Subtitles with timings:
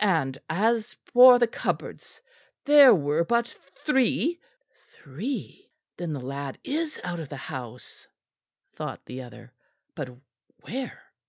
[0.00, 2.20] And as for the cupboards,
[2.64, 4.40] there were but three"
[4.96, 5.70] Three!
[5.96, 8.08] then the lad is out of the house,
[8.74, 9.52] thought the other.
[9.94, 10.16] But
[10.62, 11.12] where?